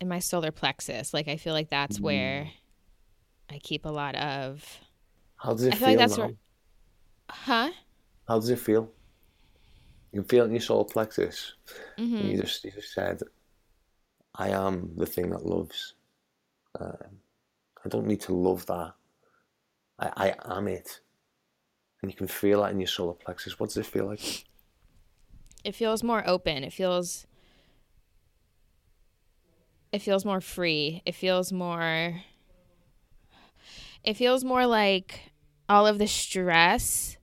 [0.00, 1.12] in my solar plexus.
[1.12, 2.48] Like I feel like that's where
[3.50, 4.64] I keep a lot of
[5.36, 6.24] How does it I feel feel like that's now?
[6.26, 6.34] where-
[7.30, 7.70] Huh?
[8.26, 8.90] How does it feel?
[10.12, 11.54] You can feel it in your solar plexus.
[11.98, 13.20] hmm And you just you just said,
[14.34, 15.94] "I am the thing that loves."
[16.78, 17.20] Um,
[17.84, 18.94] I don't need to love that.
[19.98, 21.00] I, I am it,
[22.02, 23.58] and you can feel that in your solar plexus.
[23.58, 24.20] What does it feel like?
[25.64, 26.64] It feels more open.
[26.64, 27.26] It feels
[29.92, 31.02] it feels more free.
[31.06, 32.22] It feels more
[34.04, 35.32] it feels more like
[35.68, 37.16] all of the stress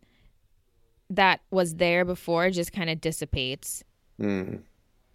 [1.09, 3.83] that was there before just kind of dissipates
[4.19, 4.61] Mm,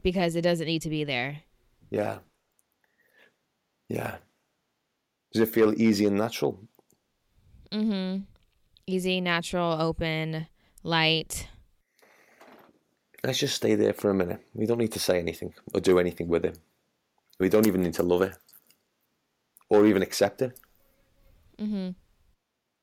[0.02, 1.42] because it doesn't need to be there.
[1.90, 2.18] yeah,
[3.90, 4.16] yeah.
[5.32, 6.60] Does it feel easy and natural?
[7.72, 8.22] Mm-hmm.
[8.86, 10.46] Easy, natural, open,
[10.82, 11.48] light.
[13.22, 14.40] Let's just stay there for a minute.
[14.54, 16.58] We don't need to say anything or do anything with it.
[17.38, 18.36] We don't even need to love it
[19.68, 20.58] or even accept it.
[21.58, 21.94] Mhm.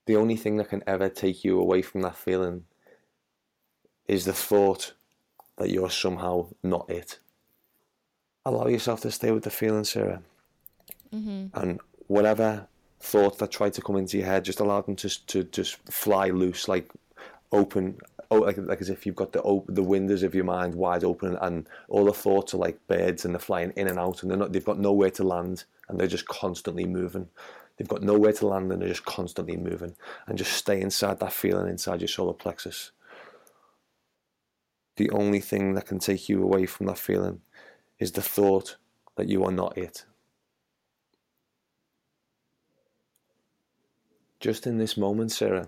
[0.06, 2.64] the only thing that can ever take you away from that feeling
[4.08, 4.94] is the thought
[5.58, 7.20] that you're somehow not it.
[8.46, 10.22] Allow yourself to stay with the feeling, Sarah.
[11.14, 11.50] Mhm.
[11.54, 12.68] And whatever
[13.00, 16.30] thoughts that try to come into your head, just allow them to to just fly
[16.30, 16.92] loose, like
[17.52, 17.98] open,
[18.32, 21.04] oh, like like as if you've got the op- the windows of your mind wide
[21.04, 24.32] open, and all the thoughts are like birds, and they're flying in and out, and
[24.32, 27.30] they're not, they've got nowhere to land, and they're just constantly moving.
[27.78, 29.96] They've got nowhere to land, and they're just constantly moving,
[30.26, 32.92] and just stay inside that feeling inside your solar plexus.
[34.96, 37.42] The only thing that can take you away from that feeling
[38.00, 38.78] is the thought
[39.16, 40.06] that you are not it.
[44.40, 45.68] Just in this moment, Sarah.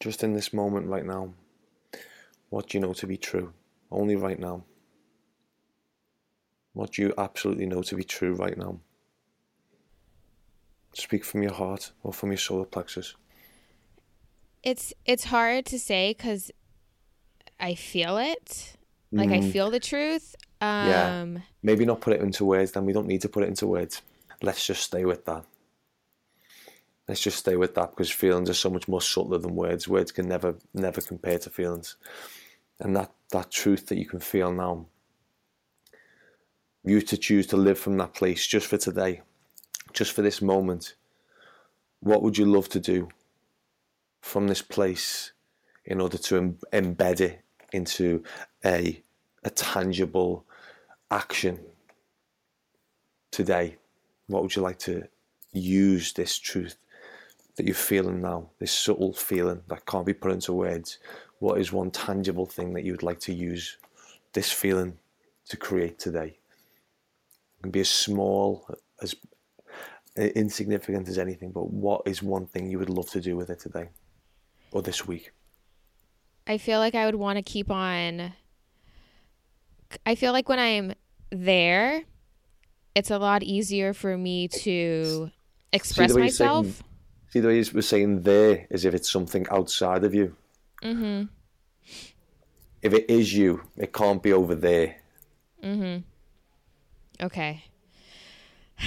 [0.00, 1.34] Just in this moment right now.
[2.50, 3.52] What do you know to be true?
[3.90, 4.64] Only right now.
[6.72, 8.78] What do you absolutely know to be true right now?
[10.94, 13.14] Speak from your heart or from your solar plexus.
[14.62, 16.50] It's it's hard to say cuz
[17.60, 18.76] I feel it.
[19.12, 19.52] Like I Mm.
[19.52, 20.36] feel the truth.
[20.60, 21.24] Um Yeah.
[21.62, 24.02] Maybe not put it into words, then we don't need to put it into words.
[24.42, 25.44] Let's just stay with that.
[27.08, 29.88] Let's just stay with that because feelings are so much more subtler than words.
[29.88, 31.96] Words can never never compare to feelings.
[32.80, 34.86] And that, that truth that you can feel now,
[36.84, 39.22] you to choose to live from that place just for today,
[39.92, 40.94] just for this moment.
[42.00, 43.08] What would you love to do
[44.20, 45.32] from this place
[45.84, 47.40] in order to em- embed it
[47.72, 48.22] into
[48.64, 49.02] a
[49.44, 50.44] a tangible
[51.10, 51.58] action
[53.30, 53.78] today?
[54.26, 55.08] What would you like to
[55.52, 56.76] use this truth
[57.58, 60.98] that you're feeling now, this subtle feeling that can't be put into words?
[61.40, 63.76] What is one tangible thing that you would like to use
[64.32, 64.96] this feeling
[65.48, 66.38] to create today?
[67.58, 69.16] It can be as small, as
[70.16, 73.58] insignificant as anything, but what is one thing you would love to do with it
[73.58, 73.88] today
[74.70, 75.32] or this week?
[76.46, 78.32] I feel like I would want to keep on.
[80.06, 80.94] I feel like when I'm
[81.30, 82.04] there,
[82.94, 85.32] it's a lot easier for me to
[85.72, 86.84] express myself.
[87.30, 90.34] See the way you were saying there as if it's something outside of you.
[90.82, 91.24] Mm-hmm.
[92.80, 94.96] If it is you, it can't be over there.
[95.62, 97.24] Mm-hmm.
[97.24, 97.64] Okay.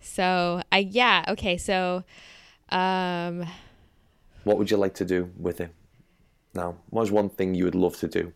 [0.00, 2.04] So I yeah okay so,
[2.68, 3.44] um
[4.44, 5.70] What would you like to do with it
[6.54, 6.76] now?
[6.90, 8.32] What is one thing you would love to do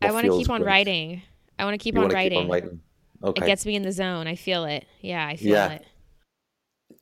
[0.00, 0.70] I want to keep on great?
[0.70, 1.22] writing.
[1.58, 2.38] I want to keep, on writing.
[2.38, 2.80] Keep on writing.
[3.22, 3.44] Okay.
[3.44, 4.26] It gets me in the zone.
[4.26, 4.86] I feel it.
[5.00, 5.72] Yeah, I feel yeah.
[5.72, 5.84] it.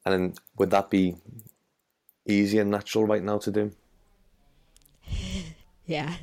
[0.06, 1.16] And then would that be
[2.24, 3.72] easy and natural right now to do?
[5.86, 6.14] yeah.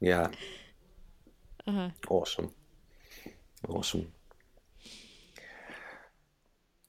[0.00, 0.28] Yeah.
[1.66, 1.90] Uh-huh.
[2.08, 2.50] Awesome.
[3.68, 4.10] Awesome.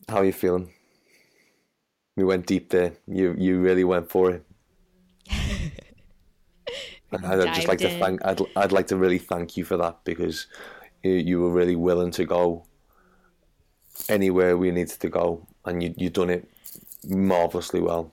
[0.08, 0.72] How are you feeling?
[2.16, 2.94] We went deep there.
[3.06, 4.46] You you really went for it.
[7.12, 7.90] I'd just like in.
[7.90, 8.26] to thank.
[8.26, 10.48] I'd I'd like to really thank you for that because
[11.04, 12.66] you, you were really willing to go
[14.10, 16.48] anywhere we needed to go, and you you've done it
[17.08, 18.12] marvelously well.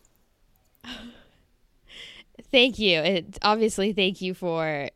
[2.51, 2.99] Thank you.
[2.99, 4.91] It obviously thank you for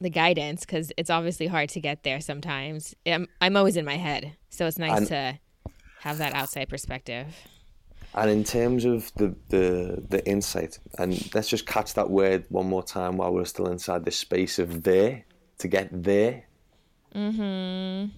[0.00, 2.94] the guidance because it's obviously hard to get there sometimes.
[3.06, 5.38] I'm I'm always in my head, so it's nice and, to
[6.00, 7.34] have that outside perspective.
[8.14, 12.66] And in terms of the, the the insight, and let's just catch that word one
[12.66, 15.24] more time while we're still inside this space of there
[15.58, 16.44] to get there.
[17.14, 18.10] Mm-hmm.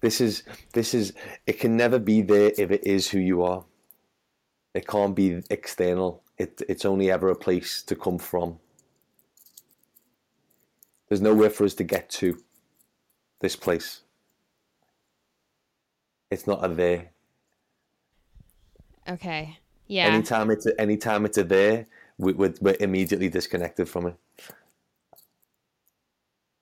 [0.00, 1.12] This is this is
[1.46, 3.64] it can never be there if it is who you are.
[4.74, 6.22] It can't be external.
[6.38, 8.58] It it's only ever a place to come from.
[11.08, 12.42] There's nowhere for us to get to
[13.40, 14.02] this place.
[16.30, 17.10] It's not a there.
[19.08, 19.58] Okay.
[19.86, 20.06] Yeah.
[20.06, 21.86] Anytime it's a, anytime it's a there,
[22.18, 24.16] we, we're, we're immediately disconnected from it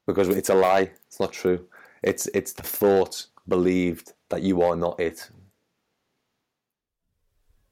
[0.07, 0.91] because it's a lie.
[1.07, 1.67] It's not true.
[2.05, 5.31] It's it's the thought believed that you are not it.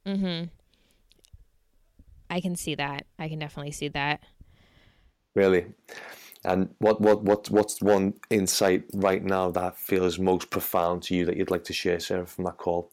[0.06, 0.50] Mhm.
[2.30, 3.04] I can see that.
[3.18, 4.22] I can definitely see that.
[5.34, 5.66] Really.
[6.44, 11.24] And what, what, what, what's one insight right now that feels most profound to you
[11.26, 12.90] that you'd like to share, Sarah, from that call?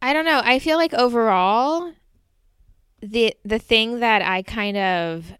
[0.00, 0.40] I don't know.
[0.42, 1.92] I feel like overall,
[3.00, 5.32] the the thing that I kind of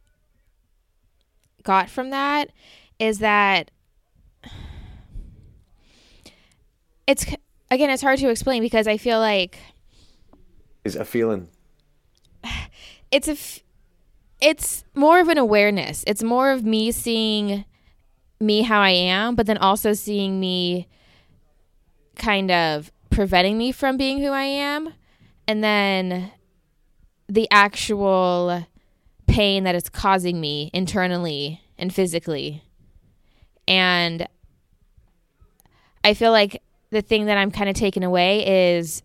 [1.63, 2.51] got from that
[2.99, 3.71] is that
[7.09, 7.25] it's
[7.71, 9.59] again it's hard to explain because I feel like
[10.85, 11.49] is a feeling.
[13.11, 13.39] It's a
[14.39, 16.05] it's more of an awareness.
[16.07, 17.65] It's more of me seeing
[18.39, 20.87] me how I am, but then also seeing me
[22.17, 24.93] kind of preventing me from being who I am.
[25.49, 26.31] And then
[27.31, 28.67] the actual
[29.27, 32.63] pain that it's causing me internally and physically.
[33.67, 34.29] And
[36.05, 39.03] I feel like the thing that I'm kind of taking away is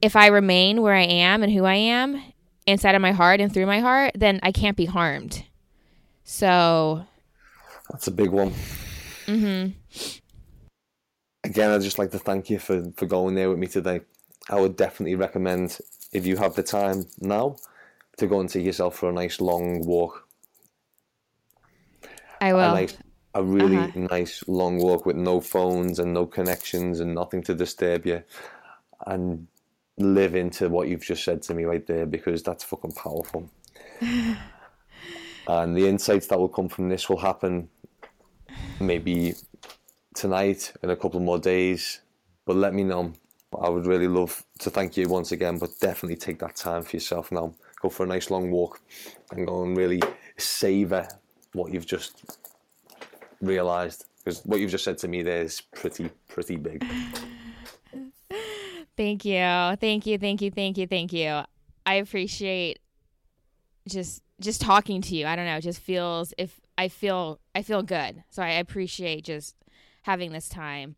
[0.00, 2.22] if I remain where I am and who I am
[2.66, 5.44] inside of my heart and through my heart, then I can't be harmed.
[6.24, 7.04] So
[7.90, 8.52] that's a big one.
[9.26, 9.74] Mhm.
[11.44, 14.00] Again, I'd just like to thank you for for going there with me today.
[14.48, 15.78] I would definitely recommend
[16.12, 17.56] if you have the time now
[18.18, 20.28] to go and take yourself for a nice long walk.
[22.40, 22.60] I will.
[22.60, 22.96] A, nice,
[23.34, 24.08] a really uh-huh.
[24.10, 28.22] nice long walk with no phones and no connections and nothing to disturb you.
[29.06, 29.48] And
[29.98, 33.48] live into what you've just said to me right there because that's fucking powerful.
[34.00, 37.68] and the insights that will come from this will happen
[38.80, 39.34] maybe
[40.14, 42.00] tonight in a couple more days.
[42.44, 43.12] But let me know.
[43.60, 46.96] I would really love to thank you once again, but definitely take that time for
[46.96, 47.54] yourself now.
[47.80, 48.80] Go for a nice long walk
[49.30, 50.00] and go and really
[50.38, 51.06] savor
[51.52, 52.38] what you've just
[53.42, 56.84] realized because what you've just said to me there is pretty, pretty big.
[58.96, 59.76] Thank you.
[59.80, 60.18] Thank you.
[60.18, 60.50] Thank you.
[60.50, 60.86] Thank you.
[60.86, 61.42] Thank you.
[61.84, 62.78] I appreciate
[63.88, 65.26] just just talking to you.
[65.26, 68.24] I don't know, it just feels if I feel I feel good.
[68.30, 69.56] So I appreciate just
[70.02, 70.96] having this time.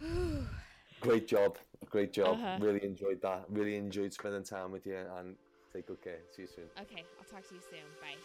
[1.00, 1.58] Great job.
[1.90, 2.38] Great job.
[2.38, 2.58] Uh-huh.
[2.60, 3.44] Really enjoyed that.
[3.48, 5.36] Really enjoyed spending time with you and
[5.72, 6.18] take good care.
[6.34, 6.64] See you soon.
[6.80, 7.84] Okay, I'll talk to you soon.
[8.00, 8.16] Bye.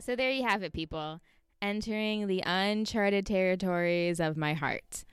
[0.00, 1.20] So there you have it, people
[1.60, 5.04] entering the uncharted territories of my heart.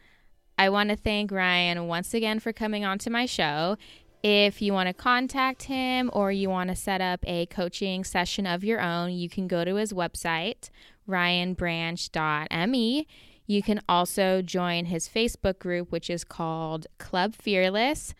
[0.57, 3.77] I want to thank Ryan once again for coming on to my show.
[4.23, 8.47] If you want to contact him or you want to set up a coaching session
[8.47, 10.69] of your own, you can go to his website,
[11.07, 13.07] ryanbranch.me.
[13.47, 18.15] You can also join his Facebook group, which is called Club Fearless.